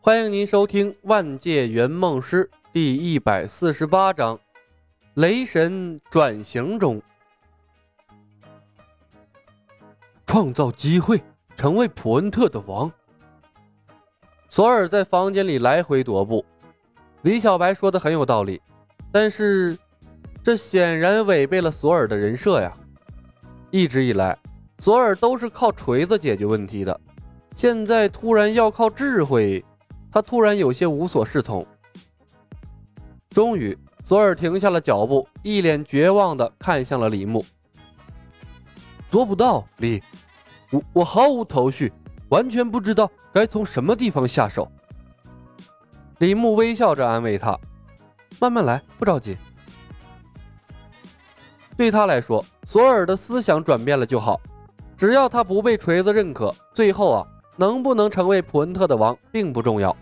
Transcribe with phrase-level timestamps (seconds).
[0.00, 4.36] 欢迎您收听《万界圆梦师》第一百四十八章
[5.14, 7.02] 《雷神转型中》，
[10.24, 11.20] 创造机会，
[11.56, 12.90] 成为普恩特的王。
[14.48, 16.44] 索尔在房间里来回踱步。
[17.22, 18.62] 李小白说的很有道理，
[19.10, 19.76] 但是
[20.44, 22.72] 这显然违背了索尔的人设呀。
[23.72, 24.38] 一直以来，
[24.78, 26.98] 索尔都是靠锤子解决问题的，
[27.56, 29.62] 现在突然要靠智慧。
[30.10, 31.66] 他突然有些无所适从。
[33.30, 37.44] 终于，索尔停下了脚步，一脸绝望地看向了李牧。
[39.10, 40.02] 做不到，李，
[40.70, 41.92] 我我毫无头绪，
[42.30, 44.70] 完全不知道该从什么地方下手。
[46.18, 47.56] 李牧微笑着安慰他
[48.40, 49.36] ：“慢慢来，不着急。”
[51.76, 54.40] 对他来说，索尔的思想转变了就好，
[54.96, 57.26] 只要他不被锤子认可，最后啊。
[57.58, 59.94] 能不能成为普恩特的王并不重要。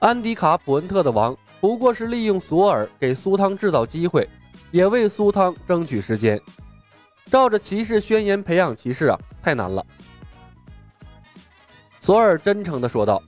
[0.00, 4.28] 安迪卡普恩特的王不过是利用索尔给苏汤制造机会，
[4.70, 6.40] 也为苏汤争取时间。
[7.26, 9.84] 照着骑士宣言培养骑士啊，太难了。
[12.00, 13.22] 索尔真诚地说道：“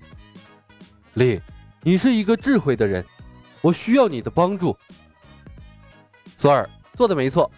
[1.14, 1.39] 李，
[1.83, 3.05] 你是一个智慧的人，
[3.61, 4.75] 我需要你的帮助。”
[6.34, 7.51] 索尔做的没错。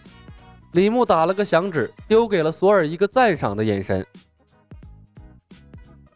[0.73, 4.05] 李牧打了个响指，丢给了索尔一个赞赏的眼神。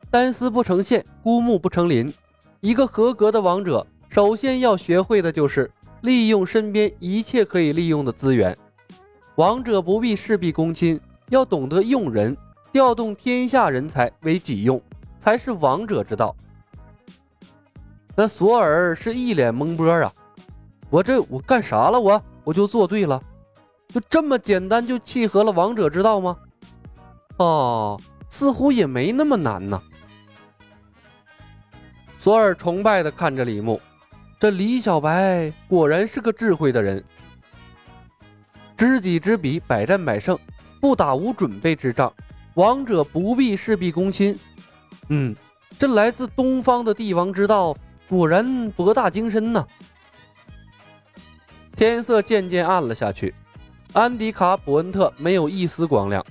[0.09, 2.13] 单丝不成线，孤木不成林。
[2.61, 5.69] 一个合格的王者，首先要学会的就是
[6.01, 8.57] 利用身边一切可以利用的资源。
[9.35, 12.35] 王者不必事必躬亲，要懂得用人，
[12.71, 14.81] 调动天下人才为己用，
[15.19, 16.33] 才是王者之道。
[18.15, 20.11] 那索尔是一脸懵波啊！
[20.89, 21.99] 我这我干啥了？
[21.99, 23.21] 我我就做对了，
[23.89, 26.37] 就这么简单就契合了王者之道吗？
[27.37, 29.79] 哦，似乎也没那么难呢。
[32.17, 33.79] 索尔崇拜地看着李牧，
[34.39, 37.03] 这李小白果然是个智慧的人。
[38.75, 40.37] 知己知彼，百战百胜，
[40.81, 42.11] 不打无准备之仗。
[42.55, 44.37] 王者不必事必躬亲。
[45.09, 45.35] 嗯，
[45.77, 47.75] 这来自东方的帝王之道
[48.09, 49.65] 果然博大精深呐。
[51.75, 53.33] 天色渐渐暗了下去，
[53.93, 56.25] 安迪卡普恩特没有一丝光亮，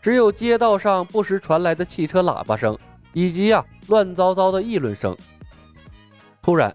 [0.00, 2.76] 只有街道上不时传来的汽车喇叭声。
[3.12, 5.16] 以及呀，乱糟糟的议论声。
[6.42, 6.74] 突然，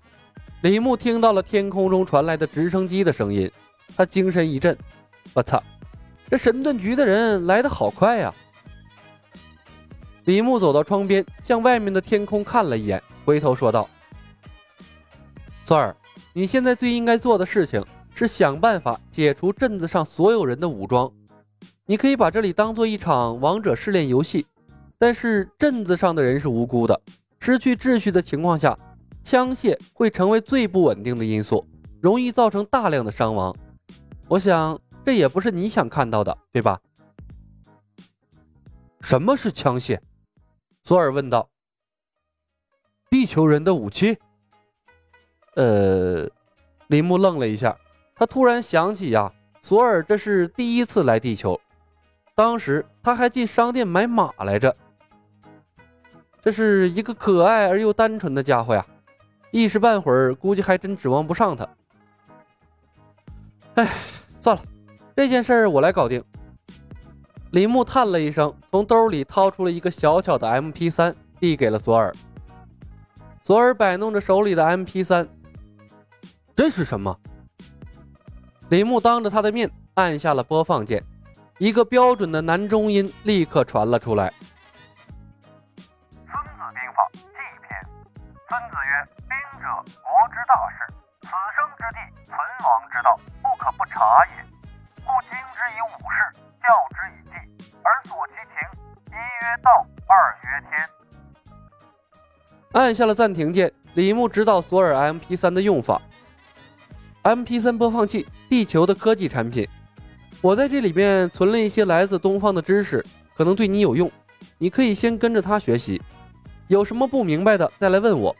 [0.61, 3.49] 李牧听到了天空中传来的直升机的声音，
[3.95, 4.77] 他精神一振
[5.33, 5.61] ：“我操，
[6.29, 8.33] 这神盾局的人来的好快呀！”
[10.25, 13.89] 李牧走到窗边，向外面的天空看了一眼，回头说道
[15.65, 15.95] ：“翠儿，
[16.33, 17.83] 你现在最应该做的事情
[18.15, 21.11] 是想办法解除镇子上所有人的武装。
[21.85, 24.45] 你可以把这里当做一场王者试炼游戏。”
[25.03, 26.97] 但是镇子上的人是无辜的，
[27.41, 28.79] 失去秩序的情况下，
[29.21, 31.67] 枪械会成为最不稳定的因素，
[31.99, 33.53] 容易造成大量的伤亡。
[34.29, 36.79] 我想这也不是你想看到的，对吧？
[39.01, 39.99] 什么是枪械？
[40.85, 41.49] 索尔问道。
[43.09, 44.17] 地球人的武器？
[45.55, 46.29] 呃，
[46.87, 47.77] 林木愣了一下，
[48.15, 49.29] 他突然想起呀，
[49.61, 51.59] 索尔这是第一次来地球，
[52.35, 54.73] 当时他还进商店买马来着。
[56.43, 58.85] 这是一个可爱而又单纯的家伙呀，
[59.49, 61.67] 一时半会儿估计还真指望不上他。
[63.75, 63.89] 哎，
[64.41, 64.61] 算了，
[65.15, 66.21] 这件事儿我来搞定。
[67.51, 72.13] 李牧叹了一声，从兜里掏出了一个小巧的 MP 三，递给了索尔。
[73.41, 75.25] 索尔摆弄着手里的 MP 三，
[76.55, 77.17] 这是什么？
[78.67, 81.01] 李牧当着他的面按下了播放键，
[81.57, 84.33] 一个标准的男中音立刻传了出来。
[89.63, 89.69] 者
[90.03, 90.91] 国之大事，
[91.21, 93.95] 此生之地，存亡之道，不可不察
[94.35, 94.43] 也。
[95.05, 96.19] 故经之以武士，
[96.59, 97.31] 教之以技，
[97.81, 98.59] 而索其情。
[99.07, 99.71] 一曰道，
[100.05, 100.89] 二曰天。
[102.73, 106.01] 按下了暂停键，李牧指导索尔 MP 三的用法。
[107.21, 109.65] MP 三播放器，地球的科技产品。
[110.41, 113.01] 我在这里面存了一些来自东方的知识，
[113.33, 114.11] 可能对你有用。
[114.57, 116.01] 你可以先跟着他学习，
[116.67, 118.35] 有什么不明白的再来问我。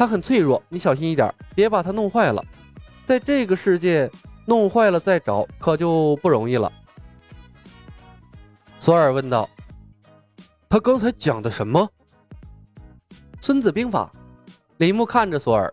[0.00, 2.42] 它很脆弱，你小心一点，别把它弄坏了。
[3.04, 4.10] 在这个世界，
[4.46, 6.72] 弄坏了再找可就不容易了。
[8.78, 9.46] 索尔问道
[10.70, 11.86] ：“他刚才讲的什么？”
[13.42, 14.10] 《孙子兵法》。
[14.78, 15.70] 李牧看着索尔，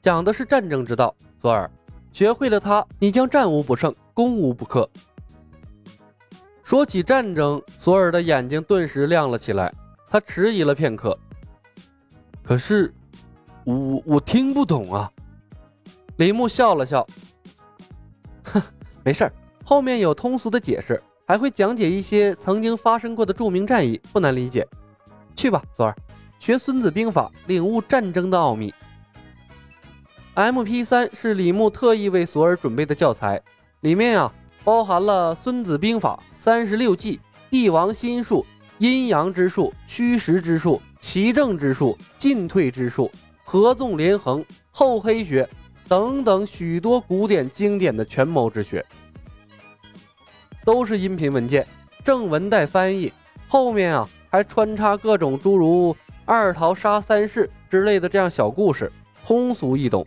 [0.00, 1.12] 讲的是战争之道。
[1.42, 1.68] 索尔，
[2.12, 4.88] 学会了它，你将战无不胜，攻无不克。
[6.62, 9.74] 说起战争，索尔的眼睛顿时亮了起来，
[10.08, 11.18] 他迟疑了片刻。
[12.44, 12.94] 可是，
[13.66, 15.10] 我我听不懂啊。
[16.18, 17.04] 李牧笑了笑，
[18.44, 18.62] 哼，
[19.04, 19.32] 没事儿，
[19.64, 24.64] 后面有通俗的解释，还会讲解一些曾经发生过的著名战役，不难理解。
[25.34, 25.96] 去吧，左儿，
[26.38, 28.72] 学《孙子兵法》，领悟战争的奥秘。
[30.34, 33.42] M P 三是李牧特意为索尔准备的教材，
[33.80, 34.32] 里面啊
[34.62, 37.20] 包含了《孙子兵法》三十六计、
[37.50, 38.46] 帝王心术、
[38.78, 43.10] 阴阳之术、虚实之术、奇正之术、进退之术、
[43.46, 45.48] 合纵连横、厚黑学。
[45.88, 48.84] 等等许多古典经典的权谋之学，
[50.64, 51.64] 都是音频文件，
[52.02, 53.12] 正文带翻译，
[53.46, 58.90] 后面啊还穿插各种诸如二桃杀三士之类的这样小故事，
[59.24, 60.04] 通俗易懂。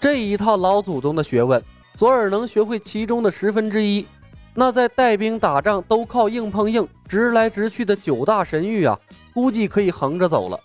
[0.00, 1.62] 这一套老祖宗的学问，
[1.94, 4.06] 左耳能学会其中的十分之一，
[4.54, 8.98] 那在带兵打仗都靠硬碰硬、直来直去的九大神域啊，
[9.34, 10.58] 估计可以横着走了。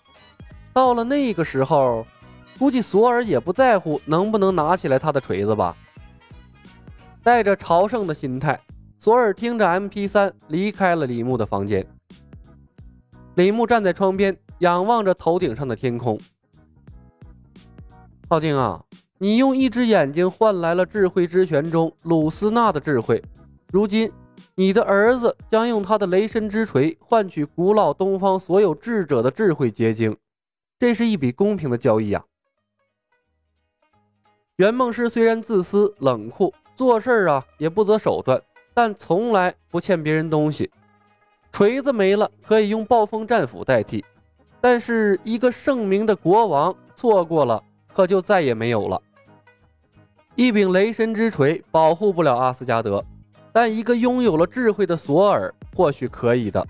[0.72, 2.06] 到了那个时候。
[2.58, 5.76] 估计索尔也不在乎能不能拿起来他的锤子吧。
[7.20, 8.60] 带着朝圣的心态，
[9.00, 11.84] 索尔听着 MP 三离开了李牧的房间。
[13.34, 16.20] 李牧站在窗边，仰望着头顶上的天空。
[18.28, 18.80] 浩静啊，
[19.18, 23.20] 你用一只眼睛换来了智慧之泉中鲁斯娜的智慧，
[23.72, 24.12] 如今
[24.54, 30.16] 你的儿子将用他的雷神之锤换取古老东方所有智者的智慧结晶，
[30.82, 32.24] 这是一笔公平的交易呀。
[34.56, 38.42] 圆梦师虽然自私冷酷，做事儿啊也不择手段，
[38.74, 40.68] 但从来不欠别人东西。
[41.52, 44.04] 锤子没了可以用暴风战斧代替，
[44.60, 47.62] 但是一个圣明的国王错过了，
[47.94, 49.00] 可就再也没有了。
[50.34, 53.04] 一柄雷神之锤保护不了阿斯加德，
[53.52, 56.66] 但一个拥有了智慧的索尔或许可以的。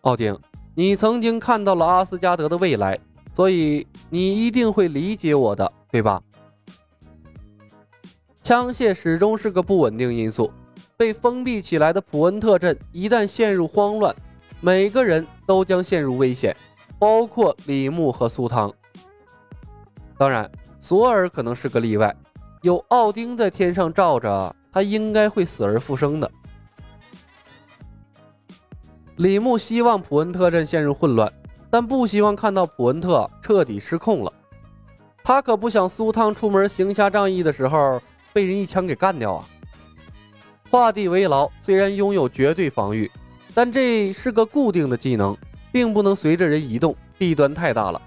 [0.00, 0.36] 奥丁，
[0.80, 2.98] 你曾经看到了阿斯加德的未来，
[3.34, 6.22] 所以你一定会理解我的，对吧？
[8.42, 10.50] 枪械始终是个不稳定因素，
[10.96, 14.16] 被封闭起来的普恩特镇一旦陷入慌乱，
[14.62, 16.56] 每个人都将陷入危险，
[16.98, 18.72] 包括李牧和苏汤。
[20.16, 22.16] 当然，索尔可能是个例外，
[22.62, 26.32] 有奥丁在天上罩着，他应该会死而复生的。
[29.20, 31.30] 李牧希望普恩特镇陷入混乱，
[31.68, 34.32] 但不希望看到普恩特彻底失控了。
[35.22, 38.00] 他可不想苏汤出门行侠仗义的时候。
[38.32, 39.44] 被人一枪给干掉啊！
[40.70, 43.10] 画地为牢虽然拥有绝对防御，
[43.52, 45.36] 但这是个固定的技能，
[45.72, 48.00] 并不能随着人移动，弊端太大了。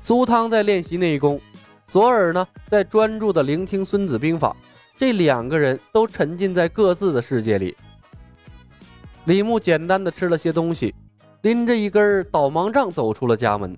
[0.00, 1.40] 苏汤在练习内功，
[1.88, 4.56] 左耳呢在专注的聆听《孙子兵法》，
[4.96, 7.76] 这两个人都沉浸在各自的世界里。
[9.24, 10.92] 李牧简单的吃了些东西，
[11.42, 13.76] 拎着一根导盲杖走出了家门。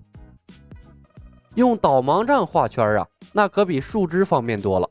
[1.54, 3.06] 用导盲杖画圈啊！
[3.32, 4.88] 那可比树枝方便多了。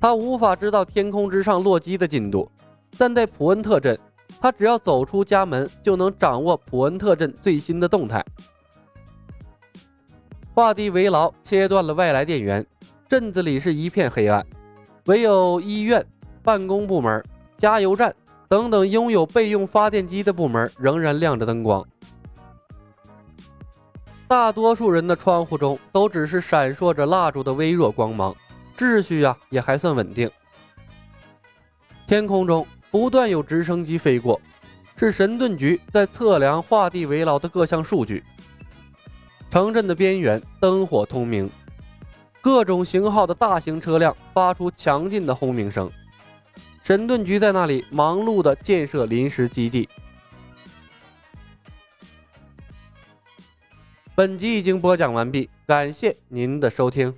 [0.00, 2.50] 他无法知道天空之上洛基的进度，
[2.98, 3.98] 但在普恩特镇，
[4.40, 8.24] 他只要走出家门就能掌握普恩特镇最新的动态。
[10.52, 12.66] 画地为牢，切断了外来电源，
[13.08, 14.44] 镇子里是一片黑暗，
[15.04, 16.04] 唯有医院、
[16.42, 17.24] 办公部门、
[17.56, 18.14] 加油站
[18.50, 21.86] 等等拥有备用发电机的部门仍然亮着灯光。
[24.26, 28.34] 大多数人的窗户中都只是闪烁着蜡烛的微弱光芒，
[28.76, 30.28] 秩序啊也还算稳定。
[32.08, 34.40] 天空中不断有直升机飞过，
[34.96, 38.24] 是神盾局在测量画地为牢的各项数据。
[39.48, 41.48] 城镇的边缘灯火通明，
[42.40, 45.88] 各种型号的大型车辆发出强劲的轰鸣声。
[46.82, 49.88] 神盾局在那里忙碌的建设临时基地。
[54.14, 57.14] 本集已经播讲完毕，感谢您的收听。